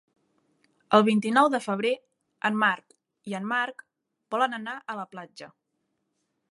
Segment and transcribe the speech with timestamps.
[0.97, 1.91] El vint-i-nou de febrer
[2.49, 2.97] en Marc
[3.33, 3.85] i en Marc
[4.37, 5.55] volen anar a la platja.